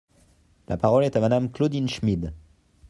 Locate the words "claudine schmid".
1.51-2.33